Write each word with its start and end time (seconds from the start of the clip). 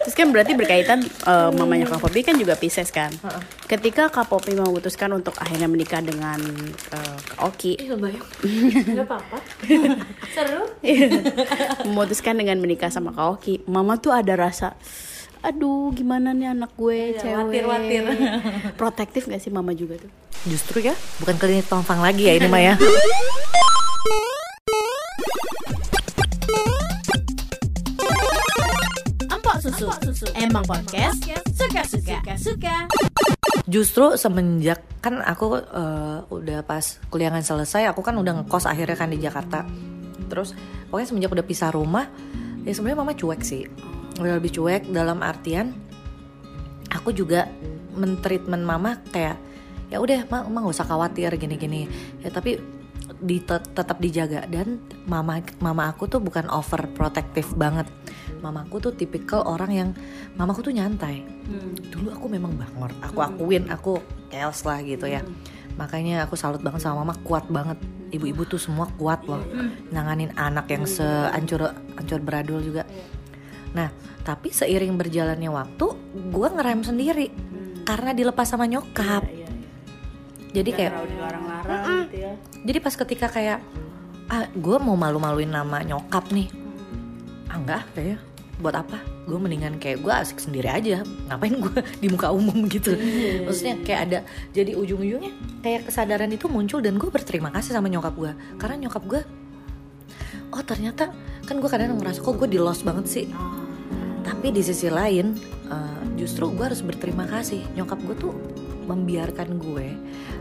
Terus 0.00 0.14
kan 0.16 0.32
berarti 0.32 0.56
berkaitan 0.56 1.04
uh, 1.28 1.52
mamanya 1.52 1.84
Kak 1.84 2.00
Popi 2.00 2.24
kan 2.24 2.34
juga 2.40 2.56
Pisces 2.56 2.88
kan. 2.88 3.12
Ketika 3.68 4.08
Kak 4.08 4.32
Popi 4.32 4.56
memutuskan 4.56 5.12
untuk 5.12 5.36
akhirnya 5.36 5.68
menikah 5.68 6.00
dengan 6.00 6.40
uh, 6.96 7.18
Kak 7.20 7.40
Oki, 7.52 7.76
Ih, 7.76 7.92
bayang. 8.00 8.24
Enggak 8.96 9.06
apa-apa. 9.06 9.38
Seru. 10.34 10.64
memutuskan 11.84 12.40
dengan 12.40 12.56
menikah 12.58 12.88
sama 12.88 13.12
Kak 13.12 13.26
Oki, 13.38 13.54
Mama 13.68 14.00
tuh 14.00 14.16
ada 14.16 14.32
rasa 14.34 14.72
aduh 15.40 15.88
gimana 15.96 16.36
nih 16.36 16.52
anak 16.52 16.76
gue 16.76 17.16
Iya, 17.16 17.20
cewek 17.24 17.64
watir-watir. 17.64 18.02
protektif 18.80 19.24
gak 19.24 19.40
sih 19.40 19.48
mama 19.48 19.72
juga 19.72 19.96
tuh 19.96 20.12
Justru 20.44 20.84
ya, 20.84 20.96
bukan 21.20 21.36
klinik 21.36 21.68
tompang 21.68 22.00
lagi 22.00 22.28
ya 22.28 22.36
ini 22.36 22.48
mah 22.48 22.76
susu. 29.88 30.26
Emang 30.36 30.66
podcast 30.68 31.24
suka-suka. 31.56 32.20
Suka. 32.36 32.76
Justru 33.64 34.18
semenjak 34.20 34.84
kan 35.00 35.24
aku 35.24 35.56
eh, 35.56 36.18
udah 36.28 36.60
pas 36.66 37.00
kuliahan 37.08 37.40
selesai, 37.40 37.88
aku 37.88 38.04
kan 38.04 38.18
udah 38.20 38.44
ngekos 38.44 38.68
akhirnya 38.68 38.96
kan 38.98 39.08
di 39.08 39.18
Jakarta. 39.22 39.64
Terus 40.28 40.52
pokoknya 40.92 41.06
semenjak 41.08 41.32
udah 41.32 41.46
pisah 41.46 41.70
rumah, 41.72 42.06
ya 42.66 42.72
sebenarnya 42.76 42.98
mama 43.00 43.14
cuek 43.16 43.40
sih. 43.40 43.64
Udah 44.20 44.36
lebih 44.36 44.52
cuek 44.52 44.92
dalam 44.92 45.24
artian 45.24 45.72
aku 46.90 47.14
juga 47.14 47.46
mentreatment 47.94 48.66
mama 48.66 48.98
kayak 49.14 49.38
ya 49.90 49.98
udah 49.98 50.26
ma, 50.30 50.46
mama 50.46 50.70
gak 50.70 50.76
usah 50.76 50.86
khawatir 50.86 51.30
gini-gini. 51.38 51.86
Ya 52.22 52.30
tapi 52.30 52.58
di 53.20 53.42
tetap 53.42 53.98
dijaga 54.00 54.46
dan 54.48 54.80
mama 55.04 55.42
mama 55.60 55.90
aku 55.90 56.06
tuh 56.06 56.22
bukan 56.22 56.46
over 56.50 56.90
protective 56.94 57.50
banget. 57.58 57.86
Mamaku 58.40 58.80
tuh 58.80 58.92
tipikal 58.96 59.44
orang 59.44 59.70
yang 59.70 59.88
mamaku 60.34 60.64
tuh 60.64 60.74
nyantai. 60.74 61.24
Dulu 61.92 62.08
aku 62.12 62.26
memang 62.32 62.56
bangor 62.56 62.92
aku 63.04 63.20
akuin 63.20 63.68
aku 63.68 64.00
chaos 64.32 64.64
lah 64.64 64.80
gitu 64.80 65.04
ya. 65.04 65.20
Makanya 65.76 66.24
aku 66.28 66.34
salut 66.36 66.60
banget 66.64 66.84
sama 66.84 67.04
mama 67.04 67.14
kuat 67.20 67.46
banget. 67.52 67.76
Ibu-ibu 68.10 68.42
tuh 68.48 68.58
semua 68.58 68.90
kuat 68.98 69.22
loh. 69.28 69.44
Nanganin 69.92 70.34
anak 70.34 70.72
yang 70.72 70.84
seancur 70.88 71.72
ancur 71.94 72.20
beradul 72.24 72.64
juga. 72.64 72.88
Nah 73.76 73.92
tapi 74.24 74.52
seiring 74.52 74.96
berjalannya 74.96 75.50
waktu 75.52 75.86
gue 76.32 76.48
ngerem 76.48 76.80
sendiri. 76.82 77.28
Karena 77.84 78.14
dilepas 78.14 78.46
sama 78.46 78.70
nyokap. 78.70 79.26
Iya, 79.26 79.48
iya. 79.48 79.48
jadi 80.54 80.70
kayak 80.70 80.92
Terlalu 80.94 81.10
dilarang-larang 81.16 81.82
gitu 82.06 82.16
ya. 82.22 82.32
Jadi 82.60 82.78
pas 82.78 82.94
ketika 82.94 83.26
kayak 83.30 83.58
ah 84.30 84.46
gue 84.54 84.76
mau 84.78 84.94
malu-maluin 84.94 85.50
nama 85.50 85.82
nyokap 85.82 86.30
nih. 86.30 86.48
Ah 87.50 87.58
enggak 87.58 87.82
kayaknya 87.98 88.29
buat 88.60 88.76
apa? 88.76 89.00
Gue 89.24 89.40
mendingan 89.40 89.80
kayak 89.80 90.04
gue 90.04 90.12
asik 90.12 90.38
sendiri 90.38 90.68
aja. 90.68 91.02
Ngapain 91.28 91.56
gue 91.56 91.80
di 92.02 92.06
muka 92.12 92.30
umum 92.30 92.68
gitu? 92.68 92.94
Maksudnya 93.48 93.80
kayak 93.82 94.00
ada 94.06 94.18
jadi 94.52 94.76
ujung-ujungnya 94.76 95.32
kayak 95.64 95.88
kesadaran 95.88 96.30
itu 96.30 96.46
muncul 96.46 96.78
dan 96.84 97.00
gue 97.00 97.08
berterima 97.08 97.48
kasih 97.50 97.74
sama 97.74 97.88
nyokap 97.88 98.14
gue 98.14 98.32
karena 98.60 98.86
nyokap 98.86 99.02
gue 99.08 99.22
oh 100.50 100.62
ternyata 100.66 101.14
kan 101.46 101.56
gue 101.62 101.70
kadang 101.70 101.94
ngerasa 101.98 102.22
kok 102.22 102.34
gue 102.36 102.48
di 102.48 102.60
lost 102.60 102.84
banget 102.84 103.06
sih? 103.08 103.26
Tapi 104.20 104.52
di 104.52 104.62
sisi 104.62 104.92
lain 104.92 105.34
eh, 105.72 106.02
justru 106.20 106.52
gue 106.52 106.64
harus 106.68 106.84
berterima 106.84 107.24
kasih. 107.24 107.64
Nyokap 107.74 107.98
gue 108.04 108.16
tuh 108.20 108.32
membiarkan 108.84 109.48
gue 109.62 109.88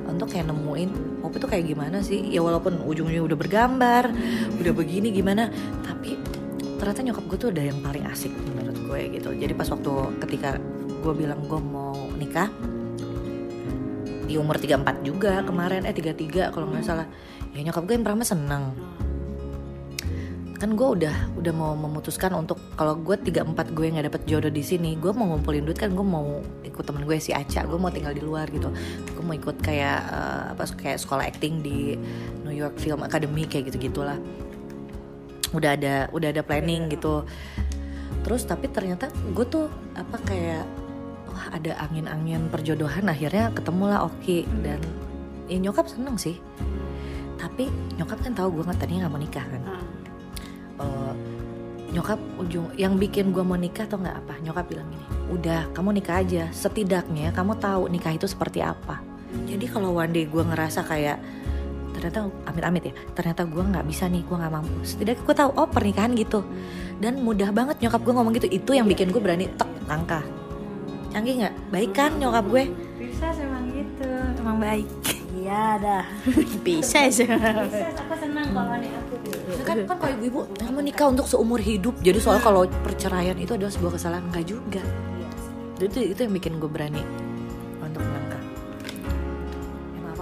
untuk 0.09 0.34
kayak 0.34 0.50
nemuin 0.50 1.22
Poppy 1.22 1.38
tuh 1.38 1.50
kayak 1.53 1.66
gimana 1.70 2.02
sih? 2.02 2.25
Ya 2.34 2.42
walaupun 2.42 2.81
ujungnya 2.81 3.22
udah 3.22 3.38
bergambar 3.38 4.09
udah 4.58 4.73
begini 4.73 5.14
gimana 5.14 5.53
tapi 5.86 6.17
ternyata 6.80 7.03
nyokap 7.03 7.23
gue 7.27 7.38
tuh 7.38 7.49
udah 7.52 7.63
yang 7.67 7.80
paling 7.83 8.08
asik 8.08 8.31
menurut 8.55 8.77
gue 8.88 8.99
gitu. 9.19 9.30
Jadi 9.35 9.53
pas 9.53 9.67
waktu 9.67 9.91
ketika 10.23 10.55
gue 11.03 11.13
bilang 11.13 11.44
gue 11.44 11.59
mau 11.59 11.94
nikah 12.16 12.47
di 14.25 14.38
umur 14.39 14.55
34 14.55 15.03
juga 15.03 15.44
kemarin 15.44 15.83
eh 15.83 15.94
33 15.94 16.53
kalau 16.53 16.69
nggak 16.69 16.85
salah 16.85 17.07
ya 17.51 17.59
nyokap 17.66 17.84
gue 17.84 17.94
yang 18.00 18.06
pertama 18.07 18.23
seneng. 18.23 18.63
Kan 20.59 20.75
gue 20.75 20.88
udah 20.88 21.16
udah 21.39 21.53
mau 21.56 21.75
memutuskan 21.75 22.31
untuk 22.35 22.59
kalau 22.79 22.95
gue 22.95 23.16
34 23.16 23.75
gue 23.75 23.85
nggak 23.95 24.06
dapet 24.12 24.22
jodoh 24.23 24.51
di 24.51 24.63
sini 24.63 24.95
gue 24.95 25.12
mau 25.12 25.35
ngumpulin 25.35 25.68
duit 25.68 25.79
kan 25.79 25.91
gue 25.91 26.03
mau 26.03 26.39
ikut 26.63 26.84
temen 26.84 27.03
gue 27.03 27.16
si 27.19 27.35
Aca 27.35 27.68
gue 27.68 27.79
mau 27.79 27.91
tinggal 27.91 28.16
di 28.16 28.23
luar 28.23 28.47
gitu. 28.51 28.72
Gue 29.16 29.23
mau 29.23 29.35
ikut 29.35 29.59
kayak 29.59 30.00
eh, 30.00 30.44
apa 30.56 30.63
kayak 30.79 31.00
sekolah 31.03 31.28
acting 31.28 31.59
di 31.59 32.00
New 32.47 32.56
York 32.56 32.79
Film 32.79 33.03
Academy 33.03 33.44
kayak 33.44 33.72
gitu 33.72 33.91
gitulah 33.91 34.16
udah 35.54 35.72
ada 35.76 35.96
udah 36.14 36.30
ada 36.30 36.42
planning 36.46 36.92
gitu. 36.92 37.26
Terus 38.26 38.46
tapi 38.46 38.70
ternyata 38.70 39.10
gue 39.10 39.46
tuh 39.48 39.68
apa 39.96 40.18
kayak 40.26 40.66
wah 41.30 41.46
ada 41.56 41.78
angin-angin 41.82 42.50
perjodohan 42.52 43.08
akhirnya 43.10 43.54
ketemulah 43.54 44.06
Oki. 44.06 44.46
Dan 44.64 44.82
ya 45.50 45.58
nyokap 45.58 45.90
seneng 45.90 46.20
sih. 46.20 46.38
Tapi 47.40 47.72
nyokap 47.98 48.20
kan 48.22 48.36
tahu 48.36 48.60
gue 48.60 48.64
nggak 48.68 48.80
tadinya 48.80 49.08
nggak 49.08 49.14
mau 49.14 49.22
nikah 49.22 49.46
kan. 49.46 49.62
Eh, 50.80 51.14
nyokap 51.90 52.20
ujung 52.38 52.70
yang 52.78 52.96
bikin 53.02 53.34
gue 53.34 53.42
mau 53.42 53.58
nikah 53.58 53.90
atau 53.90 53.98
nggak 53.98 54.18
apa? 54.26 54.34
Nyokap 54.44 54.66
bilang 54.70 54.88
gini 54.92 55.06
udah 55.30 55.70
kamu 55.72 56.02
nikah 56.02 56.22
aja. 56.22 56.50
Setidaknya 56.50 57.31
kamu 57.31 57.58
tahu 57.62 57.88
nikah 57.88 58.14
itu 58.14 58.26
seperti 58.26 58.66
apa. 58.66 59.00
Jadi 59.46 59.70
kalau 59.70 59.94
one 59.94 60.10
day 60.10 60.26
gue 60.26 60.42
ngerasa 60.42 60.81
kayak 60.86 61.22
ternyata 62.00 62.32
amit-amit 62.48 62.84
ya 62.90 62.94
ternyata 63.14 63.44
gue 63.44 63.64
nggak 63.64 63.86
bisa 63.86 64.08
nih 64.08 64.24
gue 64.24 64.36
nggak 64.40 64.54
mampu. 64.56 64.80
Setidaknya 64.88 65.24
gue 65.28 65.36
tahu 65.36 65.50
oh 65.60 65.68
pernikahan 65.68 66.12
gitu. 66.16 66.42
Dan 67.00 67.22
mudah 67.24 67.52
banget 67.52 67.84
nyokap 67.84 68.02
gue 68.02 68.14
ngomong 68.16 68.34
gitu. 68.40 68.48
Itu 68.48 68.72
yang 68.72 68.88
bikin 68.88 69.12
gue 69.12 69.22
berani 69.22 69.52
tek 69.54 69.70
langkah 69.86 70.24
canggih 71.10 71.34
nggak? 71.46 71.54
Baik 71.74 71.92
kan 71.94 72.12
nyokap 72.22 72.46
gue? 72.48 72.64
Bisa 73.02 73.34
emang 73.36 73.66
gitu. 73.74 74.10
Emang 74.40 74.58
baik. 74.62 74.88
iya 75.40 75.78
dah. 75.82 76.06
Bisa 76.66 77.10
sih. 77.10 77.26
Aku 77.26 78.14
senang 78.18 78.48
kalau 78.54 78.72
adik 78.78 78.94
aku 78.94 79.16
gitu. 79.26 79.64
kan 79.66 79.78
kan 79.86 79.98
kalau 79.98 80.14
ibu-ibu 80.18 80.40
kamu 80.58 80.80
nikah 80.86 81.08
untuk 81.10 81.26
seumur 81.26 81.60
hidup. 81.60 81.98
Jadi 82.02 82.20
soal 82.22 82.40
kalau 82.40 82.66
perceraian 82.86 83.36
itu 83.38 83.58
adalah 83.58 83.74
sebuah 83.74 83.98
kesalahan. 83.98 84.24
Enggak 84.30 84.46
juga. 84.46 84.81
Itu 85.80 86.00
itu 86.00 86.20
yang 86.22 86.34
bikin 86.36 86.62
gue 86.62 86.70
berani 86.70 87.28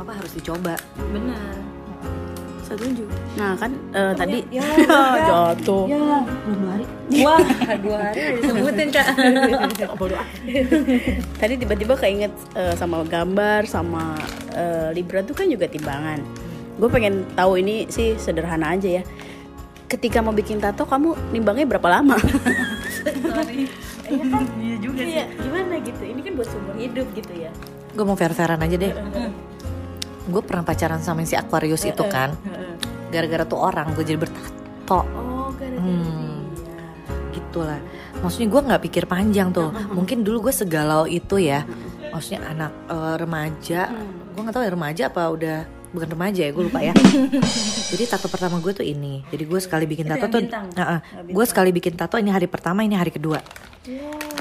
emang 0.08 0.16
apa 0.16 0.24
apa 0.24 0.24
harus 0.24 0.34
dicoba. 0.40 0.76
Benar. 1.12 1.56
setuju. 2.68 3.08
Nah 3.40 3.56
kan 3.56 3.72
eh, 3.96 4.14
tadi 4.16 4.40
ya, 4.60 4.68
jatuh. 5.24 5.88
Ya, 5.88 6.20
belum 6.44 6.60
dua 6.60 6.72
hari. 6.76 6.86
Wah, 7.24 7.40
dua 7.80 7.98
hari 8.12 8.20
disebutin 8.44 8.88
kak. 8.92 9.08
tadi 11.44 11.54
tiba-tiba 11.56 11.94
keinget 11.96 12.34
eh, 12.60 12.76
sama 12.76 13.08
gambar 13.08 13.64
sama 13.68 14.20
eh, 14.52 14.92
libra 14.92 15.24
tuh 15.24 15.32
kan 15.32 15.48
juga 15.48 15.68
timbangan. 15.72 16.20
Gue 16.76 16.92
pengen 16.92 17.24
tahu 17.40 17.60
ini 17.64 17.88
sih 17.88 18.20
sederhana 18.20 18.76
aja 18.76 19.00
ya. 19.00 19.04
Ketika 19.88 20.20
mau 20.20 20.36
bikin 20.36 20.60
tato 20.60 20.84
kamu 20.84 21.16
nimbangnya 21.36 21.68
berapa 21.68 21.88
lama? 22.00 22.16
Iya 24.08 24.76
juga 24.80 25.04
Iya, 25.04 25.28
gimana 25.36 25.84
gitu? 25.84 26.00
Ini 26.08 26.20
kan 26.24 26.32
buat 26.40 26.48
seumur 26.48 26.80
hidup 26.80 27.08
gitu 27.12 27.34
ya. 27.44 27.52
Gue 27.92 28.08
mau 28.08 28.16
fair-fairan 28.16 28.56
aja 28.64 28.76
deh 28.80 28.96
gue 30.28 30.42
pernah 30.44 30.62
pacaran 30.62 31.00
sama 31.00 31.24
si 31.24 31.34
Aquarius 31.34 31.84
itu 31.84 32.04
kan. 32.06 32.36
gara-gara 33.08 33.48
tuh 33.48 33.56
orang 33.58 33.96
gue 33.96 34.04
jadi 34.04 34.20
bertato. 34.20 35.08
Oh 35.08 35.48
gara-gara 35.56 35.80
Hmm. 35.80 36.44
gitulah. 37.32 37.80
Maksudnya 38.20 38.48
gue 38.50 38.62
nggak 38.68 38.82
pikir 38.84 39.04
panjang 39.06 39.50
tuh. 39.50 39.72
Mungkin 39.72 40.28
dulu 40.28 40.50
gue 40.50 40.54
segalau 40.54 41.08
itu 41.08 41.40
ya. 41.40 41.64
Maksudnya 42.12 42.44
anak 42.46 42.72
eh, 42.88 43.16
remaja. 43.16 43.82
Gue 44.36 44.42
nggak 44.44 44.54
tahu 44.54 44.64
ya 44.66 44.72
remaja 44.72 45.04
apa 45.08 45.24
udah 45.30 45.58
bukan 45.88 46.10
remaja 46.12 46.42
ya 46.44 46.52
gue 46.52 46.64
lupa 46.68 46.84
ya. 46.84 46.92
Jadi 47.96 48.04
tato 48.06 48.28
pertama 48.28 48.60
gue 48.60 48.76
tuh 48.76 48.84
ini. 48.84 49.24
Jadi 49.32 49.44
gue 49.48 49.60
sekali 49.64 49.88
bikin 49.88 50.04
tato 50.04 50.28
tuh 50.28 50.44
bintang? 50.44 50.68
Nah, 50.76 51.00
gue 51.24 51.46
sekali 51.48 51.72
bikin 51.72 51.96
tato 51.96 52.20
ini 52.20 52.28
hari 52.28 52.52
pertama 52.52 52.84
ini 52.84 53.00
hari 53.00 53.10
kedua. 53.10 53.40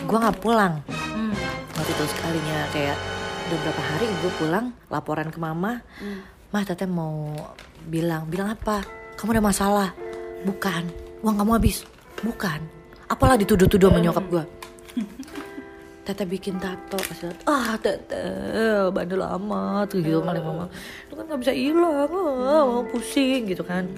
Gue 0.02 0.18
nggak 0.18 0.42
pulang. 0.42 0.82
Hmm. 0.90 1.32
waktu 1.72 1.92
itu 1.92 2.04
sekalinya 2.08 2.58
kayak 2.72 2.96
udah 3.46 3.58
berapa 3.62 3.82
hari 3.94 4.06
gue 4.10 4.32
pulang 4.42 4.66
laporan 4.90 5.30
ke 5.30 5.38
mama. 5.38 5.78
Mah 6.50 6.62
teteh 6.66 6.90
mau 6.90 7.30
bilang 7.86 8.26
bilang 8.26 8.50
apa? 8.50 8.82
Kamu 9.14 9.38
ada 9.38 9.42
masalah? 9.42 9.90
Bukan. 10.42 10.90
Uang 11.22 11.38
kamu 11.38 11.50
habis. 11.54 11.86
Bukan. 12.26 12.58
Apalah 13.06 13.38
dituduh-tuduh 13.38 13.86
sama 13.86 14.02
nyokap 14.02 14.26
gue 14.26 14.44
teteh 16.06 16.22
bikin 16.22 16.54
tato 16.62 16.94
ah 17.50 17.74
teteh 17.82 18.86
bandel 18.94 19.26
amat 19.26 19.90
gitu 19.90 20.22
kali 20.22 20.38
mama. 20.38 20.70
Itu 21.06 21.18
kan 21.18 21.24
nggak 21.26 21.40
bisa 21.42 21.54
hilang 21.54 22.10
ah, 22.46 22.62
mau 22.62 22.82
pusing 22.86 23.50
gitu 23.50 23.66
kan. 23.66 23.90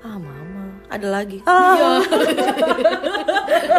Ah 0.00 0.16
mama 0.16 0.53
ada 0.94 1.08
lagi. 1.10 1.38
Ah. 1.44 2.00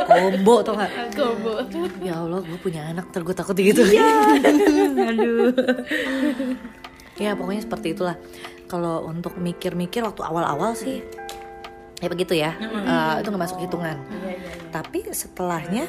Kombo 0.06 0.62
tau 0.62 0.76
gak 0.76 0.92
Kombo. 1.16 1.64
ya 2.04 2.20
Allah 2.20 2.40
gue 2.44 2.60
punya 2.60 2.92
anak 2.92 3.10
ter 3.12 3.22
gue 3.24 3.36
takut 3.36 3.56
gitu. 3.56 3.82
Aduh. 5.10 5.52
ya 7.16 7.34
pokoknya 7.34 7.62
seperti 7.64 7.96
itulah. 7.96 8.16
Kalau 8.66 9.06
untuk 9.08 9.38
mikir-mikir 9.38 10.04
waktu 10.04 10.22
awal-awal 10.26 10.76
sih 10.76 11.00
ya 12.04 12.08
begitu 12.12 12.36
ya. 12.36 12.54
Eh, 12.60 13.14
itu 13.24 13.28
nggak 13.32 13.44
masuk 13.48 13.60
hitungan. 13.64 13.96
Iya, 13.96 14.20
iya, 14.20 14.34
iya. 14.36 14.70
tapi 14.74 14.98
setelahnya 15.10 15.86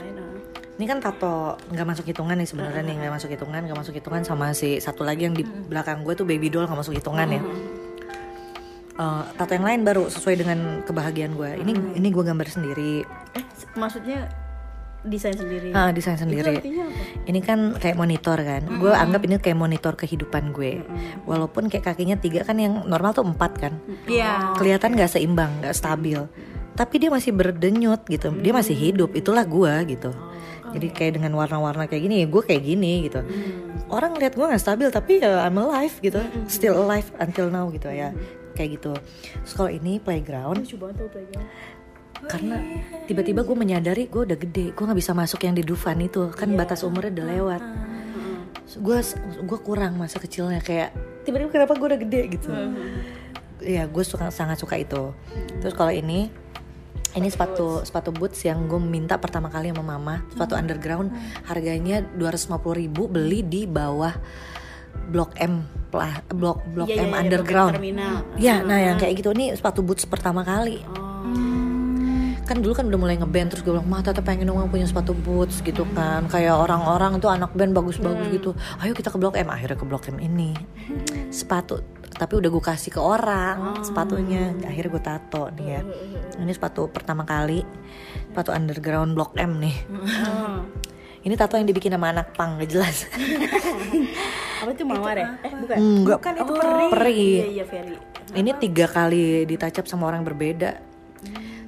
ini 0.77 0.85
kan 0.85 1.01
tato 1.01 1.57
nggak 1.73 1.87
masuk 1.89 2.05
hitungan 2.05 2.37
nih 2.37 2.49
sebenarnya 2.49 2.83
nih 2.85 2.95
nggak 3.01 3.15
masuk 3.17 3.31
hitungan 3.33 3.61
nggak 3.65 3.79
masuk 3.81 3.95
hitungan 3.97 4.23
sama 4.29 4.53
si 4.53 4.77
satu 4.77 5.09
lagi 5.09 5.25
yang 5.25 5.33
di 5.33 5.45
belakang 5.45 6.05
gue 6.05 6.13
tuh 6.13 6.29
baby 6.29 6.53
doll 6.53 6.69
nggak 6.69 6.81
masuk 6.85 7.01
hitungan 7.01 7.29
ya 7.33 7.41
Eh, 8.97 9.23
tato 9.37 9.53
yang 9.53 9.67
lain 9.69 9.81
baru 9.85 10.09
sesuai 10.09 10.41
dengan 10.41 10.81
kebahagiaan 10.89 11.37
gue 11.37 11.51
ini 11.61 11.77
ini 12.01 12.09
gue 12.09 12.25
gambar 12.25 12.49
sendiri. 12.49 13.05
Eh, 13.37 13.45
maksudnya 13.77 14.25
desain 15.05 15.37
sendiri. 15.37 15.71
ah 15.77 15.93
desain 15.93 16.17
Itu 16.17 16.25
sendiri 16.27 16.59
artinya 16.59 16.89
apa? 16.89 17.29
ini 17.29 17.41
kan 17.45 17.59
kayak 17.77 17.93
monitor 17.93 18.41
kan. 18.41 18.65
Gue 18.81 18.97
anggap 18.97 19.21
ini 19.29 19.37
kayak 19.37 19.59
monitor 19.61 20.01
kehidupan 20.01 20.49
gue. 20.57 20.81
Walaupun 21.29 21.69
kayak 21.69 21.93
kakinya 21.93 22.17
tiga 22.17 22.41
kan 22.41 22.57
yang 22.57 22.89
normal 22.89 23.13
tuh 23.13 23.29
empat 23.29 23.53
kan. 23.61 23.77
Iya. 24.09 24.57
kelihatan 24.57 24.97
nggak 24.97 25.13
seimbang 25.13 25.53
nggak 25.61 25.77
stabil. 25.77 26.25
Tapi 26.73 26.95
dia 26.97 27.13
masih 27.13 27.37
berdenyut 27.37 28.01
gitu. 28.09 28.33
Dia 28.33 28.53
masih 28.57 28.77
hidup. 28.77 29.13
Itulah 29.13 29.45
gua 29.45 29.85
gitu. 29.85 30.09
Jadi 30.73 30.89
kayak 30.93 31.21
dengan 31.21 31.37
warna-warna 31.37 31.85
kayak 31.85 32.01
gini 32.05 32.25
ya 32.25 32.27
gue 32.33 32.43
kayak 32.43 32.63
gini 32.65 33.13
gitu. 33.13 33.21
Orang 33.93 34.17
lihat 34.17 34.33
gua 34.33 34.57
nggak 34.57 34.65
stabil 34.65 34.89
tapi 34.89 35.21
ya 35.21 35.45
I'm 35.45 35.61
alive 35.61 36.01
gitu. 36.01 36.21
Still 36.49 36.81
alive 36.81 37.13
until 37.21 37.53
now 37.53 37.69
gitu 37.69 37.93
ya 37.93 38.17
kayak 38.57 38.81
gitu. 38.81 38.93
Terus 39.45 39.53
kalau 39.53 39.69
ini 39.69 40.01
playground 40.01 40.65
Lucu 40.65 40.81
banget 40.81 41.05
tuh 41.05 41.09
playground. 41.13 41.49
karena 42.17 42.57
tiba-tiba 43.05 43.45
gue 43.45 43.53
menyadari 43.53 44.09
gue 44.09 44.25
udah 44.25 44.39
gede 44.41 44.73
gue 44.73 44.85
nggak 44.89 44.97
bisa 44.99 45.13
masuk 45.13 45.45
yang 45.45 45.53
di 45.53 45.61
Dufan 45.61 46.01
itu 46.01 46.33
kan 46.33 46.49
batas 46.57 46.81
umurnya 46.81 47.13
udah 47.21 47.27
lewat. 47.29 47.63
Gue 48.81 48.99
gue 49.45 49.59
kurang 49.61 50.01
masa 50.01 50.17
kecilnya 50.17 50.65
kayak 50.65 50.97
tiba-tiba 51.29 51.53
kenapa 51.53 51.77
gue 51.77 51.87
udah 51.93 52.01
gede 52.01 52.21
gitu. 52.33 52.49
Ya 53.61 53.85
gue 53.85 54.05
suka 54.05 54.33
sangat 54.33 54.57
suka 54.57 54.81
itu. 54.81 55.13
Terus 55.61 55.77
kalau 55.77 55.93
ini 55.93 56.33
ini 57.17 57.29
sepatu 57.33 57.81
sepatu 57.81 58.13
boots. 58.13 58.45
yang 58.45 58.69
gue 58.69 58.77
minta 58.77 59.17
pertama 59.17 59.49
kali 59.49 59.73
sama 59.73 59.97
mama 59.97 60.21
sepatu 60.29 60.53
underground 60.53 61.09
harganya 61.49 62.05
250.000 62.17 62.81
ribu 62.81 63.09
beli 63.09 63.41
di 63.41 63.65
bawah 63.65 64.13
blok 65.07 65.33
M 65.39 65.65
plah- 65.89 66.23
blok 66.29 66.61
blok 66.75 66.89
iya, 66.91 67.07
M 67.07 67.15
iya, 67.15 67.19
underground. 67.23 67.75
terminal. 67.79 68.15
ya 68.37 68.61
nah 68.63 68.79
yang 68.79 68.97
kayak 68.99 69.23
gitu 69.23 69.31
ini 69.33 69.55
sepatu 69.55 69.81
boots 69.87 70.05
pertama 70.05 70.43
kali. 70.43 70.83
Kan 72.47 72.63
dulu 72.63 72.79
kan 72.79 72.87
udah 72.87 73.01
mulai 73.01 73.19
ngeband 73.19 73.51
terus 73.51 73.67
gue 73.67 73.75
bilang 73.75 73.91
mah 73.91 74.07
tata 74.07 74.23
pengen 74.23 74.47
dong 74.47 74.71
punya 74.71 74.87
sepatu 74.87 75.11
boots 75.19 75.67
gitu 75.67 75.83
kan. 75.99 76.31
Kayak 76.31 76.55
orang-orang 76.63 77.19
tuh 77.19 77.27
anak 77.27 77.51
band 77.59 77.75
bagus-bagus 77.75 78.31
gitu. 78.31 78.55
Ayo 78.79 78.95
kita 78.95 79.11
ke 79.11 79.19
blok 79.19 79.35
M. 79.35 79.51
Akhirnya 79.51 79.75
ke 79.75 79.83
blok 79.83 80.07
M 80.07 80.23
ini. 80.23 80.55
Sepatu 81.35 81.83
tapi 82.17 82.39
udah 82.39 82.49
gue 82.49 82.63
kasih 82.63 82.95
ke 82.95 83.01
orang 83.03 83.83
sepatunya. 83.83 84.55
Akhirnya 84.63 84.91
gue 84.95 85.03
tato 85.03 85.51
nih 85.59 85.67
ya. 85.67 85.81
Ini 86.39 86.53
sepatu 86.55 86.87
pertama 86.87 87.27
kali 87.27 87.67
sepatu 88.31 88.53
underground 88.55 89.17
blok 89.17 89.33
M 89.41 89.59
nih 89.59 89.77
ini 91.27 91.35
tato 91.35 91.55
yang 91.55 91.67
dibikin 91.67 91.91
sama 91.91 92.09
anak 92.09 92.31
pang 92.33 92.55
gak 92.57 92.71
jelas 92.71 92.97
Apa 94.57 94.73
itu 94.73 94.83
mawar 94.83 95.15
ya? 95.15 95.29
Eh, 95.39 95.53
bukan. 95.53 95.77
enggak 95.77 96.17
Bukan 96.19 96.33
itu 96.35 96.43
Oh, 96.47 96.57
peri. 96.57 96.87
peri 96.89 97.19
Iya, 97.37 97.47
iya, 97.53 97.65
Ferry. 97.65 97.95
ini 98.33 98.51
tiga 98.57 98.87
kali 98.87 99.25
ditacap 99.45 99.85
sama 99.85 100.07
orang 100.07 100.23
berbeda 100.23 100.79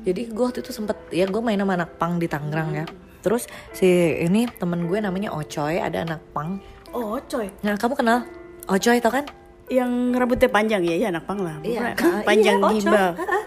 jadi 0.00 0.22
gue 0.24 0.40
waktu 0.42 0.60
itu 0.60 0.70
sempet 0.70 0.96
ya 1.10 1.26
gue 1.26 1.38
main 1.38 1.58
sama 1.58 1.74
anak 1.74 1.98
pang 1.98 2.16
di 2.16 2.24
Tangerang 2.24 2.70
ya 2.72 2.84
terus 3.18 3.44
si 3.70 3.84
ini 4.16 4.46
temen 4.48 4.86
gue 4.86 4.98
namanya 4.98 5.30
Ocoy 5.30 5.76
ada 5.76 6.02
anak 6.02 6.22
pang 6.30 6.62
Oh, 6.88 7.20
coy. 7.20 7.52
nah 7.60 7.74
kamu 7.74 7.94
kenal 7.94 8.18
Ocoy 8.66 8.96
tau 8.96 9.12
kan 9.12 9.26
Yang 9.68 9.92
rambutnya 10.16 10.48
panjang 10.48 10.80
ya, 10.80 10.96
ya 10.96 11.06
anak 11.10 11.28
pang 11.28 11.44
lah. 11.44 11.60
Iya. 11.60 11.92
Bukan, 11.92 12.08
Ah, 12.08 12.22
panjang 12.24 12.56
iya, 12.56 12.68
gimbal. 12.72 13.08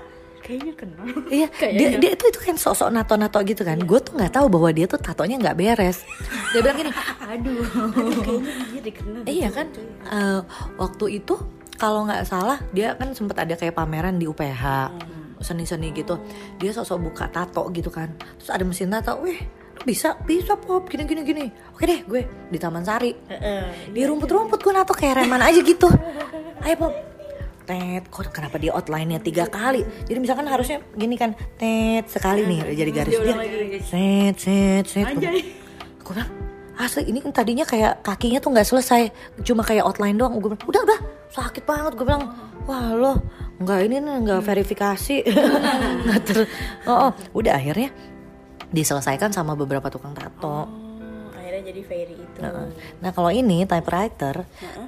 Kayaknya 0.51 0.73
kenal. 0.75 1.05
iya 1.31 1.47
dia, 1.79 1.89
dia 1.95 2.11
itu 2.11 2.23
itu 2.27 2.39
kan 2.43 2.59
sosok 2.59 2.91
nato-nato 2.91 3.39
gitu 3.47 3.63
kan. 3.63 3.79
Gue 3.79 4.03
tuh 4.03 4.19
nggak 4.19 4.35
tahu 4.35 4.51
bahwa 4.51 4.67
dia 4.75 4.83
tuh 4.83 4.99
tatonya 4.99 5.39
nggak 5.39 5.55
beres. 5.55 6.03
Dia 6.51 6.59
bilang 6.59 6.75
gini 6.75 6.91
Aduh, 7.31 7.63
kayaknya 8.27 8.51
dia 8.67 8.81
dikenal. 8.83 9.21
iya 9.23 9.47
kan? 9.47 9.67
eh, 10.11 10.39
waktu 10.75 11.23
itu 11.23 11.39
kalau 11.79 12.03
nggak 12.03 12.27
salah 12.27 12.59
dia 12.75 12.99
kan 12.99 13.15
sempet 13.15 13.39
ada 13.39 13.55
kayak 13.55 13.79
pameran 13.79 14.19
di 14.19 14.27
UPH 14.27 14.91
seni-seni 15.39 15.95
gitu. 15.95 16.19
Dia 16.59 16.75
sosok 16.75 16.99
buka 16.99 17.31
tato 17.31 17.71
gitu 17.71 17.87
kan. 17.87 18.11
Terus 18.35 18.51
ada 18.51 18.67
mesin 18.67 18.91
tato 18.91 19.23
wih 19.23 19.39
bisa 19.81 20.13
bisa 20.21 20.59
pop 20.59 20.83
gini 20.85 21.07
gini 21.07 21.21
gini. 21.23 21.45
Oke 21.71 21.87
deh 21.87 22.03
gue 22.03 22.21
di 22.51 22.59
Taman 22.59 22.83
Sari. 22.83 23.15
Heeh. 23.15 23.95
di 23.95 24.03
rumput-rumput 24.03 24.59
gue 24.59 24.73
nato 24.75 24.91
kayak 24.91 25.23
reman 25.23 25.39
aja 25.39 25.63
gitu. 25.63 25.87
Ayo 26.61 26.75
pop 26.75 26.93
tet 27.71 28.03
kok 28.11 28.27
kenapa 28.35 28.59
dia 28.59 28.75
outline-nya 28.75 29.23
tiga 29.23 29.47
kali? 29.47 29.87
Jadi 30.03 30.19
misalkan 30.19 30.43
harusnya 30.51 30.83
gini 30.91 31.15
kan 31.15 31.31
tet 31.55 32.11
sekali 32.11 32.43
nih 32.43 32.59
jadi 32.75 32.91
garis. 32.91 33.13
Dia 33.15 33.35
set 33.79 34.35
set 34.35 34.85
set 34.91 35.07
Anjay. 35.07 35.39
gue 36.03 36.11
bilang 36.11 36.31
asli 36.75 37.07
ini 37.07 37.23
kan 37.23 37.31
tadinya 37.31 37.63
kayak 37.63 38.03
kakinya 38.03 38.43
tuh 38.43 38.51
nggak 38.51 38.67
selesai 38.67 39.01
cuma 39.47 39.63
kayak 39.63 39.87
outline 39.87 40.19
doang. 40.19 40.35
Gue 40.43 40.51
bilang 40.51 40.63
udah 40.67 40.81
udah. 40.83 40.99
Sakit 41.31 41.63
banget 41.63 41.95
gue 41.95 42.03
bilang 42.03 42.27
wah 42.67 42.91
lo 42.91 43.23
nggak 43.63 43.79
ini 43.87 43.95
nih 44.03 44.15
nggak 44.27 44.41
verifikasi. 44.43 45.15
Nggak 46.03 46.21
ter 46.27 46.37
oh, 46.89 47.07
oh. 47.07 47.11
udah 47.37 47.55
akhirnya 47.55 47.93
diselesaikan 48.73 49.31
sama 49.31 49.55
beberapa 49.55 49.87
tukang 49.87 50.11
tato. 50.11 50.67
Oh, 50.67 51.29
akhirnya 51.37 51.71
jadi 51.71 51.81
Ferry 51.85 52.15
itu. 52.19 52.39
Nah, 52.41 52.67
nah 52.99 53.11
kalau 53.13 53.29
ini 53.29 53.63
typewriter 53.69 54.43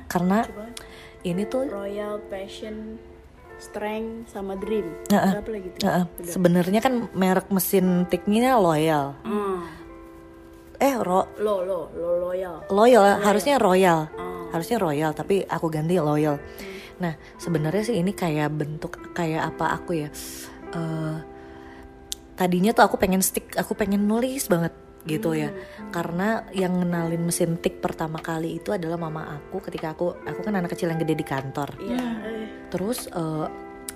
karena 0.10 0.44
ini 1.24 1.44
tuh 1.44 1.66
Royal 1.66 2.20
Passion 2.28 3.00
Strength 3.56 4.30
sama 4.30 4.56
Dream. 4.56 4.92
Heeh. 5.08 5.31
Apa 5.34 5.50
lagi 5.50 5.68
tuh? 5.72 5.86
uh, 5.86 6.06
sebenarnya 6.20 6.80
kan 6.80 7.08
merek 7.14 7.48
mesin 7.48 8.04
tiknya 8.06 8.56
loyal 8.56 9.16
Hmm. 9.22 9.64
eh 10.78 10.96
ro 10.98 11.31
Lo 11.38 11.64
lo 11.64 11.88
lo 11.90 12.10
loyal. 12.22 12.68
loyal 12.68 13.20
harusnya 13.20 13.56
royal 13.56 14.12
Oh. 14.14 14.52
harusnya 14.52 14.78
royal 14.78 15.12
tapi 15.12 15.42
aku 15.44 15.68
ganti 15.68 15.96
loyal 15.96 16.38
nah 16.94 17.16
sebenarnya 17.36 17.84
sih 17.84 17.96
ini 17.96 18.12
kayak 18.12 18.52
bentuk 18.52 19.00
kayak 19.12 19.50
apa 19.50 19.74
aku 19.74 19.98
ya 19.98 20.10
eh 20.74 21.18
tadinya 22.34 22.70
tuh 22.70 22.84
aku 22.84 22.98
pengen 22.98 23.22
stick 23.22 23.54
aku 23.54 23.74
pengen 23.74 24.04
nulis 24.04 24.46
banget 24.46 24.74
gitu 25.04 25.36
ya. 25.36 25.52
Karena 25.92 26.48
yang 26.56 26.80
ngenalin 26.80 27.24
mesin 27.24 27.60
tik 27.60 27.84
pertama 27.84 28.20
kali 28.20 28.58
itu 28.58 28.72
adalah 28.72 28.96
mama 28.96 29.36
aku 29.36 29.60
ketika 29.60 29.92
aku 29.92 30.16
aku 30.24 30.40
kan 30.42 30.56
anak 30.56 30.72
kecil 30.72 30.88
yang 30.90 31.00
gede 31.00 31.16
di 31.16 31.26
kantor. 31.26 31.76
Iya. 31.80 32.00
eh. 32.24 32.48
terus 32.72 33.06
eh, 33.08 33.48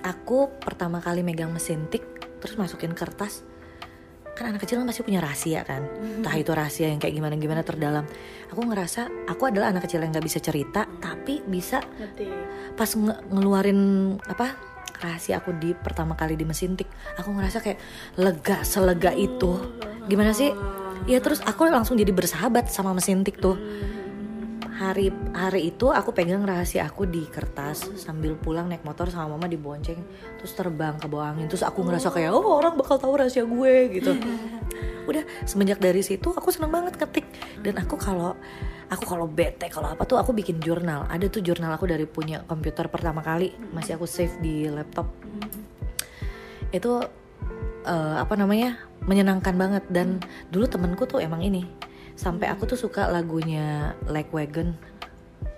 aku 0.03 0.59
pertama 0.61 1.01
kali 1.01 1.25
megang 1.25 1.49
mesin 1.49 1.87
tik 1.87 2.03
terus 2.37 2.55
masukin 2.55 2.93
kertas. 2.93 3.41
Kan 4.37 4.53
anak 4.53 4.61
kecil 4.61 4.77
kan 4.77 4.85
pasti 4.85 5.01
punya 5.01 5.17
rahasia 5.17 5.65
kan? 5.65 5.81
Entah 6.21 6.37
itu 6.37 6.53
rahasia 6.53 6.93
yang 6.93 7.01
kayak 7.01 7.17
gimana 7.17 7.33
gimana 7.41 7.65
terdalam. 7.65 8.05
Aku 8.53 8.61
ngerasa 8.61 9.09
aku 9.25 9.49
adalah 9.49 9.73
anak 9.73 9.89
kecil 9.89 10.05
yang 10.05 10.13
nggak 10.13 10.27
bisa 10.29 10.37
cerita 10.37 10.85
tapi 11.01 11.41
bisa 11.41 11.81
Ngerti. 11.81 12.29
pas 12.77 12.85
nge- 12.85 13.33
ngeluarin 13.33 13.79
apa 14.29 14.53
rahasia 14.97 15.41
aku 15.41 15.57
di 15.57 15.73
pertama 15.73 16.13
kali 16.13 16.33
di 16.33 16.45
mesin 16.45 16.73
tik 16.73 16.89
aku 17.17 17.33
ngerasa 17.33 17.65
kayak 17.65 17.79
lega 18.21 18.61
selega 18.61 19.09
itu. 19.09 19.57
Gimana 20.05 20.37
sih 20.37 20.53
ya 21.05 21.21
terus 21.21 21.43
aku 21.45 21.69
langsung 21.69 21.99
jadi 21.99 22.09
bersahabat 22.09 22.71
sama 22.73 22.95
mesin 22.97 23.21
tik 23.21 23.37
tuh. 23.37 23.59
Hari 24.77 25.09
hari 25.33 25.73
itu 25.73 25.89
aku 25.89 26.13
pegang 26.13 26.45
rahasia 26.45 26.85
aku 26.85 27.09
di 27.09 27.25
kertas 27.25 27.89
sambil 27.97 28.37
pulang 28.37 28.69
naik 28.69 28.85
motor 28.85 29.09
sama 29.09 29.33
mama 29.33 29.49
dibonceng 29.49 29.97
terus 30.37 30.53
terbang 30.53 30.97
ke 31.01 31.09
bawah 31.09 31.33
angin. 31.33 31.49
Terus 31.49 31.65
aku 31.65 31.81
ngerasa 31.81 32.13
kayak 32.13 32.29
oh 32.29 32.45
orang 32.45 32.77
bakal 32.77 33.01
tahu 33.01 33.17
rahasia 33.17 33.41
gue 33.41 33.73
gitu. 33.97 34.13
Udah 35.09 35.25
semenjak 35.49 35.81
dari 35.81 36.05
situ 36.05 36.29
aku 36.29 36.53
seneng 36.53 36.69
banget 36.69 36.93
ketik 36.93 37.25
dan 37.65 37.81
aku 37.81 37.97
kalau 37.97 38.37
aku 38.87 39.03
kalau 39.03 39.25
bete 39.25 39.65
kalau 39.67 39.91
apa 39.91 40.05
tuh 40.05 40.21
aku 40.21 40.29
bikin 40.37 40.61
jurnal. 40.61 41.09
Ada 41.09 41.25
tuh 41.25 41.41
jurnal 41.41 41.73
aku 41.73 41.89
dari 41.89 42.05
punya 42.05 42.45
komputer 42.45 42.85
pertama 42.87 43.25
kali 43.25 43.57
masih 43.73 43.97
aku 43.97 44.05
save 44.05 44.37
di 44.45 44.69
laptop. 44.69 45.09
Itu 46.69 47.01
eh, 47.87 48.15
apa 48.19 48.35
namanya 48.35 48.75
menyenangkan 49.07 49.55
banget. 49.55 49.83
Dan 49.87 50.19
dulu 50.51 50.67
temenku 50.67 51.07
tuh 51.07 51.23
emang 51.23 51.39
ini 51.39 51.63
sampai 52.17 52.49
aku 52.49 52.65
tuh 52.65 52.75
suka 52.75 53.07
lagunya 53.07 53.93
Like 54.09 54.33
Wagon. 54.33 54.75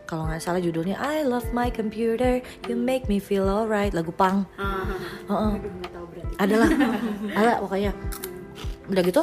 Kalau 0.09 0.25
nggak 0.25 0.41
salah 0.41 0.57
judulnya 0.57 0.97
I 0.97 1.21
love 1.21 1.45
my 1.53 1.69
computer 1.69 2.41
you 2.65 2.73
make 2.73 3.05
me 3.05 3.21
feel 3.21 3.45
alright 3.45 3.93
lagu 3.93 4.09
pang 4.09 4.41
nggak 5.77 5.93
tahu 5.93 6.05
berarti. 6.09 6.33
adalah 6.41 6.69
ada 7.37 7.51
pokoknya. 7.61 7.91
Udah 8.89 9.01
gitu 9.05 9.21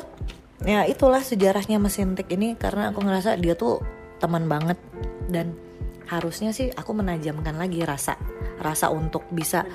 ya 0.62 0.86
itulah 0.86 1.20
sejarahnya 1.20 1.76
mesin 1.82 2.14
tik 2.14 2.32
ini 2.32 2.54
karena 2.54 2.94
aku 2.94 3.02
ngerasa 3.02 3.34
dia 3.36 3.58
tuh 3.58 3.82
teman 4.22 4.46
banget. 4.46 4.78
Dan 5.26 5.58
harusnya 6.06 6.54
sih 6.54 6.70
aku 6.70 6.94
menajamkan 6.94 7.58
lagi 7.58 7.82
rasa 7.82 8.14
rasa 8.62 8.88
untuk 8.94 9.26
bisa 9.34 9.66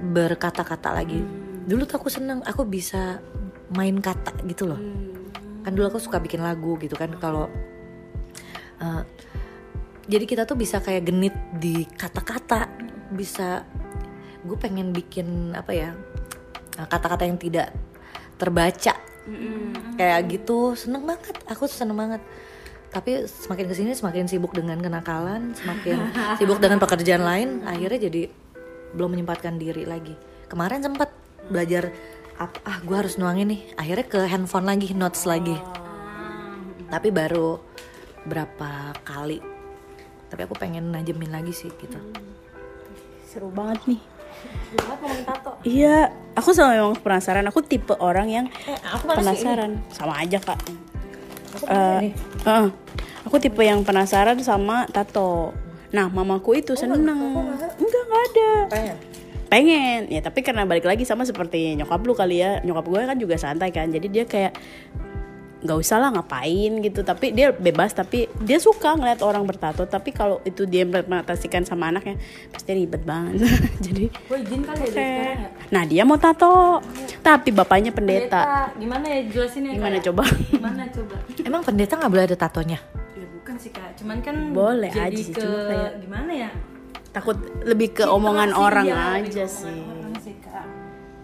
berkata-kata 0.00 0.96
lagi 0.96 1.20
dulu 1.66 1.82
tuh 1.84 1.96
aku 2.00 2.08
seneng 2.08 2.40
aku 2.44 2.64
bisa 2.64 3.20
main 3.74 3.96
kata 3.98 4.34
gitu 4.48 4.70
loh. 4.70 4.80
Kan 5.60 5.76
dulu 5.76 5.92
aku 5.92 6.00
suka 6.00 6.16
bikin 6.22 6.40
lagu 6.40 6.80
gitu 6.80 6.96
kan 6.96 7.12
kalau 7.20 7.46
eh, 8.80 9.02
jadi 10.10 10.24
kita 10.26 10.42
tuh 10.48 10.58
bisa 10.58 10.80
kayak 10.80 11.06
genit 11.06 11.36
di 11.60 11.84
kata-kata. 11.86 12.66
Bisa 13.10 13.66
gue 14.40 14.56
pengen 14.56 14.94
bikin 14.94 15.52
apa 15.52 15.72
ya 15.74 15.90
eh, 16.78 16.86
kata-kata 16.88 17.28
yang 17.28 17.38
tidak 17.38 17.74
terbaca. 18.40 18.94
Kayak 20.00 20.20
gitu 20.32 20.74
seneng 20.74 21.04
banget 21.04 21.36
aku 21.46 21.68
seneng 21.68 21.98
banget. 21.98 22.22
Tapi 22.90 23.22
semakin 23.22 23.70
ke 23.70 23.74
sini 23.76 23.90
semakin 23.94 24.26
sibuk 24.26 24.50
dengan 24.50 24.82
kenakalan 24.82 25.54
semakin 25.54 26.10
sibuk 26.42 26.58
dengan 26.58 26.82
pekerjaan 26.82 27.22
lain 27.22 27.62
akhirnya 27.62 28.10
jadi 28.10 28.26
belum 28.98 29.14
menyempatkan 29.14 29.60
diri 29.60 29.86
lagi. 29.86 30.18
Kemarin 30.50 30.82
sempat 30.82 31.19
belajar 31.48 31.94
apa 32.40 32.56
ah 32.64 32.78
gue 32.80 32.96
harus 32.96 33.16
nuangin 33.20 33.52
nih 33.52 33.60
akhirnya 33.76 34.06
ke 34.08 34.20
handphone 34.28 34.68
lagi 34.68 34.92
notes 34.96 35.24
lagi 35.28 35.56
tapi 36.88 37.08
baru 37.12 37.60
berapa 38.28 38.96
kali 39.04 39.40
tapi 40.28 40.40
aku 40.44 40.54
pengen 40.56 40.92
najemin 40.92 41.32
lagi 41.32 41.52
sih 41.52 41.72
gitu 41.80 41.98
Seru 43.30 43.46
banget 43.54 43.78
nih. 43.86 44.02
Iya, 45.62 46.10
aku 46.34 46.50
sama 46.50 46.74
memang 46.74 46.98
penasaran. 46.98 47.46
Aku 47.46 47.62
tipe 47.62 47.94
orang 48.02 48.26
yang 48.26 48.46
penasaran. 49.06 49.78
Sama 49.94 50.18
aja 50.18 50.42
kak. 50.42 50.58
Eh, 51.70 52.10
eh, 52.10 52.66
aku 53.22 53.38
tipe 53.38 53.62
yang 53.62 53.86
penasaran 53.86 54.34
sama 54.42 54.90
tato. 54.90 55.54
Nah, 55.94 56.10
mamaku 56.10 56.58
itu 56.58 56.74
seneng. 56.74 57.06
Enggak, 57.06 57.70
enggak 57.78 58.18
ada. 58.34 58.50
Pengen. 58.66 58.96
Ya, 60.06 60.20
tapi 60.20 60.40
karena 60.40 60.62
balik 60.62 60.84
lagi 60.84 61.02
sama 61.02 61.22
seperti 61.22 61.74
nyokap 61.74 62.00
lu 62.00 62.12
kali 62.12 62.38
ya. 62.38 62.58
Nyokap 62.60 62.86
gue 62.86 63.00
kan 63.04 63.16
juga 63.16 63.34
santai 63.34 63.68
kan. 63.68 63.86
Jadi 63.86 64.06
dia 64.06 64.24
kayak 64.24 64.54
nggak 65.60 65.76
usah 65.76 66.00
lah 66.00 66.08
ngapain 66.08 66.80
gitu 66.80 67.04
tapi 67.04 67.36
dia 67.36 67.52
bebas 67.52 67.92
tapi 67.92 68.24
dia 68.40 68.56
suka 68.56 68.96
ngeliat 68.96 69.20
orang 69.20 69.44
bertato 69.44 69.84
tapi 69.84 70.08
kalau 70.08 70.40
itu 70.40 70.64
dia 70.64 70.88
implementasikan 70.88 71.68
sama 71.68 71.92
anaknya 71.92 72.16
pasti 72.48 72.72
ribet 72.72 73.04
banget 73.04 73.44
jadi 73.84 74.08
Gue 74.08 74.40
izin 74.40 74.64
kali 74.64 74.88
ya 74.88 75.04
ya. 75.36 75.52
nah 75.68 75.84
dia 75.84 76.08
mau 76.08 76.16
tato 76.16 76.80
tapi 77.20 77.52
bapaknya 77.52 77.92
pendeta 77.92 78.40
Pendeta. 78.40 78.72
Gimana 78.72 79.04
ya 79.06 79.20
jelasin 79.28 79.62
ya 79.62 79.72
gimana 79.76 79.96
Kak? 79.98 80.04
coba 80.08 80.22
Gimana 80.48 80.82
coba? 80.88 81.16
emang 81.52 81.60
pendeta 81.60 81.92
nggak 81.94 82.08
boleh 82.08 82.24
ada 82.24 82.36
tatonya 82.38 82.78
Ya 83.12 83.26
bukan 83.30 83.54
sih 83.54 83.68
kak, 83.68 84.00
cuman 84.00 84.16
kan 84.24 84.36
Boleh 84.56 84.88
jadi 84.88 85.12
aja 85.12 85.20
sih, 85.20 85.28
ke 85.28 85.44
cuma 85.44 85.60
kayak- 85.68 85.94
gimana 86.00 86.30
ya? 86.32 86.50
Takut 87.10 87.36
lebih 87.62 87.92
ke 87.92 88.04
omongan 88.04 88.48
sih, 88.48 88.58
orang 88.58 88.84
lebih 88.86 89.02
aja 89.28 89.44
sih 89.46 89.78
orang 89.82 90.14
sih, 90.16 90.34
Kak. 90.38 90.66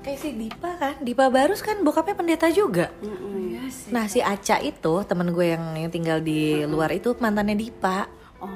kayak 0.01 0.19
si 0.19 0.29
Dipa 0.33 0.71
kan 0.75 0.95
Dipa 0.99 1.25
Barus 1.29 1.61
kan 1.61 1.81
bokapnya 1.81 2.15
pendeta 2.15 2.47
juga 2.49 2.91
Iya 2.99 3.63
sih. 3.69 3.91
Nah 3.91 4.05
si 4.07 4.19
Aca 4.19 4.57
itu 4.61 4.95
temen 5.03 5.29
gue 5.29 5.47
yang, 5.49 5.65
yang 5.77 5.89
tinggal 5.89 6.19
di 6.19 6.41
luar 6.63 6.91
itu 6.91 7.15
mantannya 7.17 7.55
Dipa. 7.55 8.07
oh 8.39 8.51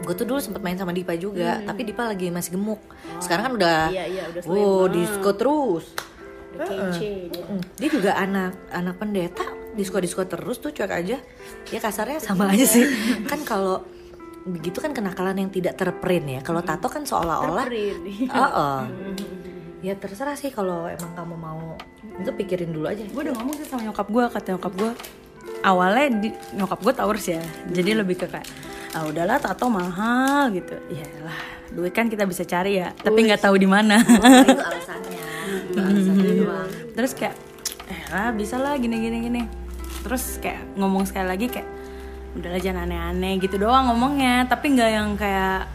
Gue 0.00 0.14
tuh 0.14 0.24
dulu 0.24 0.38
sempet 0.38 0.58
main 0.60 0.74
sama 0.74 0.90
Dipa 0.90 1.12
juga, 1.14 1.60
tapi 1.60 1.82
Dipa 1.82 2.06
lagi 2.06 2.28
masih 2.28 2.54
gemuk. 2.54 2.80
Sekarang 3.18 3.44
kan 3.44 3.52
udah, 3.54 3.80
Iya, 3.90 4.04
iya, 4.06 4.22
udah 4.26 4.42
oh 4.46 4.56
banget. 4.84 4.94
disco 4.96 5.30
terus. 5.32 5.84
udah 6.50 6.66
kece 6.66 7.10
dia. 7.28 7.44
Mm, 7.46 7.62
Dia 7.76 7.88
juga 7.88 8.10
anak 8.14 8.52
anak 8.70 8.94
pendeta, 8.96 9.44
disco 9.72 9.98
disco 9.98 10.22
terus 10.24 10.58
tuh 10.58 10.70
cuek 10.70 10.90
aja. 10.90 11.18
Ya 11.68 11.78
kasarnya 11.78 12.18
sama 12.18 12.48
aja 12.48 12.64
sih. 12.64 12.84
kan 13.24 13.40
kalau 13.44 13.84
begitu 14.46 14.80
kan 14.80 14.96
kenakalan 14.96 15.36
yang 15.36 15.50
tidak 15.52 15.76
terprint 15.76 16.26
ya. 16.26 16.40
Kalau 16.40 16.64
tato 16.64 16.88
kan 16.88 17.04
seolah-olah, 17.04 17.66
oh, 18.32 18.44
oh. 18.64 18.80
ya 19.84 19.92
terserah 19.96 20.36
sih 20.36 20.48
kalau 20.52 20.88
emang 20.88 21.12
kamu 21.12 21.34
mau. 21.36 21.76
Itu 22.20 22.32
pikirin 22.36 22.72
dulu 22.72 22.88
aja. 22.88 23.04
gue 23.04 23.20
udah 23.20 23.34
ngomong 23.36 23.54
sih 23.60 23.66
sama 23.68 23.84
nyokap 23.88 24.08
gue 24.08 24.24
kata 24.28 24.46
nyokap 24.56 24.72
gue 24.76 24.92
awalnya 25.64 26.06
di, 26.20 26.28
nyokap 26.56 26.78
gue 26.80 26.92
towers 26.96 27.26
ya. 27.28 27.42
Jadi 27.68 27.90
lebih 27.96 28.16
ke 28.20 28.26
kayak 28.28 28.48
ah 28.90 29.06
udahlah 29.06 29.38
tato 29.38 29.70
mahal 29.70 30.50
gitu. 30.52 30.76
Ya 30.90 31.06
lah 31.22 31.60
duit 31.70 31.94
kan 31.94 32.10
kita 32.10 32.26
bisa 32.26 32.42
cari 32.42 32.82
ya. 32.82 32.90
Tapi 32.92 33.18
nggak 33.30 33.40
tahu 33.40 33.54
di 33.56 33.68
mana. 33.68 34.02
Oh, 34.02 34.42
itu 34.42 34.58
alasannya, 34.58 35.24
itu 35.70 35.78
alasannya 35.78 36.32
doang. 36.42 36.68
terus 36.98 37.12
kayak 37.14 37.36
eh 37.90 38.02
lah 38.10 38.30
bisa 38.34 38.58
lah 38.58 38.74
gini 38.76 38.98
gini 38.98 39.18
gini. 39.22 39.42
Terus 40.02 40.40
kayak 40.42 40.76
ngomong 40.76 41.06
sekali 41.06 41.26
lagi 41.30 41.46
kayak 41.46 41.79
udahlah 42.30 42.60
jangan 42.60 42.86
aneh-aneh 42.86 43.38
gitu 43.38 43.58
doang 43.58 43.90
ngomongnya 43.90 44.46
tapi 44.46 44.72
nggak 44.72 44.90
yang 44.90 45.08
kayak 45.14 45.66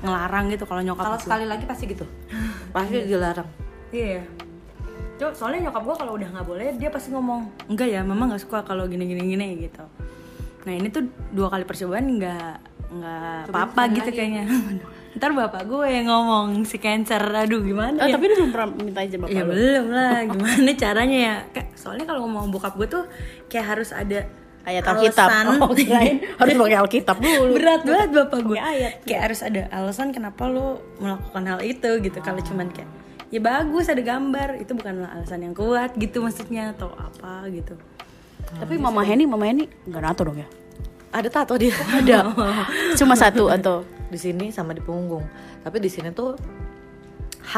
ngelarang 0.00 0.48
gitu 0.48 0.64
kalau 0.64 0.80
nyokap 0.80 1.04
Kalau 1.04 1.18
sekali 1.20 1.44
lagi 1.44 1.64
pasti 1.68 1.84
gitu, 1.86 2.08
pasti 2.74 3.04
dilarang. 3.04 3.46
Iya. 3.92 4.24
Cuk, 5.16 5.36
soalnya 5.36 5.68
nyokap 5.68 5.82
gue 5.84 5.96
kalau 5.98 6.12
udah 6.16 6.28
nggak 6.32 6.46
boleh 6.48 6.66
dia 6.74 6.88
pasti 6.88 7.12
ngomong 7.12 7.68
enggak 7.68 7.88
ya, 7.90 8.00
mama 8.00 8.32
nggak 8.32 8.40
suka 8.40 8.64
kalau 8.64 8.88
gini 8.88 9.04
gini 9.04 9.22
gini 9.28 9.46
gitu. 9.60 9.84
Nah 10.64 10.72
ini 10.72 10.88
tuh 10.88 11.04
dua 11.30 11.52
kali 11.52 11.68
percobaan 11.68 12.16
nggak 12.16 12.54
nggak 12.90 13.52
apa-apa 13.52 13.82
gitu 13.92 14.10
kayaknya. 14.10 14.48
Ntar 15.20 15.34
bapak 15.34 15.66
gue 15.66 15.86
yang 15.90 16.06
ngomong 16.06 16.64
si 16.64 16.78
cancer, 16.78 17.18
aduh 17.20 17.60
gimana 17.60 17.98
Oh, 17.98 18.06
ya? 18.06 18.14
tapi 18.14 18.30
dia 18.30 18.36
belum 18.40 18.52
pernah 18.54 18.68
minta 18.72 19.02
izin 19.02 19.18
bapak 19.20 19.34
Ya 19.34 19.42
lu. 19.42 19.50
belum 19.52 19.86
lah, 19.90 20.18
gimana 20.22 20.70
caranya 20.78 21.18
ya? 21.18 21.36
Kayak, 21.50 21.68
soalnya 21.74 22.04
kalau 22.06 22.20
ngomong 22.24 22.48
bokap 22.48 22.78
gue 22.78 22.86
tuh 22.88 23.04
kayak 23.50 23.66
harus 23.74 23.90
ada 23.90 24.24
ayat 24.70 24.84
Alkitab. 24.86 25.28
oh 25.62 25.72
kirain 25.74 26.22
harus 26.38 26.54
pakai 26.54 26.78
Alkitab 26.78 27.16
dulu. 27.18 27.52
Berat 27.58 27.82
banget 27.82 28.08
bapak 28.14 28.40
gue. 28.46 28.58
Ayat. 28.58 28.92
kayak 29.04 29.20
harus 29.30 29.40
ada 29.42 29.66
alasan 29.74 30.14
kenapa 30.14 30.46
lo 30.46 30.80
melakukan 31.02 31.42
hal 31.46 31.60
itu 31.66 31.90
gitu. 32.00 32.18
Kalau 32.22 32.40
cuman 32.40 32.70
kayak 32.70 32.88
ya 33.34 33.40
bagus 33.42 33.90
ada 33.90 34.02
gambar. 34.02 34.62
Itu 34.62 34.78
bukanlah 34.78 35.10
alasan 35.18 35.44
yang 35.44 35.54
kuat 35.54 35.94
gitu 35.98 36.22
maksudnya 36.22 36.72
atau 36.72 36.94
apa 36.94 37.50
gitu. 37.50 37.74
Tapi 38.56 38.74
mama 38.78 39.02
Henny 39.06 39.26
mama 39.26 39.46
Henny 39.46 39.66
nggak 39.86 40.02
nato 40.02 40.22
dong 40.26 40.38
ya? 40.38 40.48
Ada 41.10 41.28
tato 41.30 41.58
dia. 41.58 41.74
ada. 41.98 42.30
Cuma 42.94 43.18
satu 43.18 43.50
atau? 43.50 43.82
Di 44.10 44.18
sini 44.18 44.54
sama 44.54 44.74
di 44.74 44.82
punggung. 44.82 45.22
Tapi 45.62 45.76
di 45.82 45.90
sini 45.90 46.14
tuh 46.14 46.38
H 47.46 47.54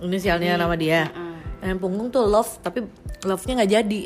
inisialnya 0.00 0.60
nama 0.60 0.76
dia. 0.76 1.08
Dan 1.56 1.80
punggung 1.80 2.12
tuh 2.12 2.28
love, 2.28 2.60
tapi 2.60 2.84
love-nya 3.24 3.64
nggak 3.64 3.72
jadi. 3.72 4.00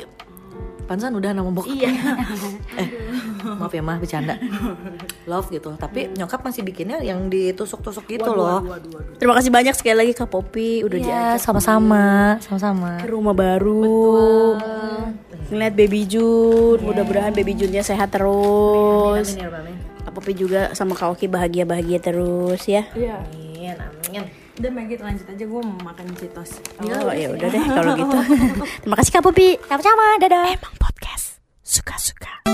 Pansan 0.90 1.14
udah 1.14 1.30
nama 1.30 1.46
bokap. 1.46 1.70
iya 1.70 1.86
eh, 2.82 2.88
maaf 3.46 3.70
ya 3.70 3.78
mah 3.78 3.94
bercanda. 3.96 4.34
Love 5.22 5.46
gitu. 5.48 5.70
Tapi 5.72 6.10
nyokap 6.12 6.42
masih 6.42 6.66
bikinnya 6.66 6.98
yang 6.98 7.30
ditusuk-tusuk 7.30 8.10
gitu 8.10 8.26
loh. 8.26 8.58
terima 9.14 9.38
kasih 9.38 9.48
banyak 9.48 9.70
sekali 9.72 9.94
lagi 9.96 10.12
kak 10.12 10.26
Popi 10.26 10.82
udah 10.82 10.98
Iya, 10.98 11.06
diajak 11.06 11.46
sama-sama, 11.46 12.36
sama-sama. 12.40 12.98
ke 12.98 13.06
rumah 13.06 13.30
baru 13.30 14.58
ngeliat 15.46 15.74
baby 15.74 16.06
Jun 16.06 16.78
mudah-mudahan 16.80 17.30
baby 17.30 17.54
Junnya 17.54 17.82
sehat 17.82 18.10
terus 18.10 19.30
Amin 19.30 19.38
ya 19.38 19.46
Rabbal 19.46 19.62
Alamin. 19.62 19.76
Kak 20.00 20.12
Popi 20.12 20.32
juga 20.32 20.60
sama 20.72 20.94
Kak 20.94 21.14
Oki 21.14 21.26
bahagia-bahagia 21.26 21.98
terus 22.00 22.62
ya 22.64 22.82
iya 22.94 23.18
Amin, 23.20 23.74
amin. 23.74 24.24
Udah 24.60 24.70
Maggie 24.76 25.00
lanjut 25.00 25.26
aja. 25.26 25.44
Gue 25.48 25.60
mau 25.64 25.78
makan 25.80 26.06
citos 26.20 26.60
oh 26.84 27.14
ya 27.16 27.32
udah. 27.32 27.48
deh 27.48 27.64
kalau 27.80 27.92
gitu. 27.96 28.16
Terima 28.84 28.96
kasih 29.00 29.12
Kak 29.16 29.22
Popi 29.24 29.48
sama-sama 29.64 30.20
dadah. 30.20 30.52
Emang 30.52 30.74
podcast 30.76 31.40
suka-suka 31.64 32.44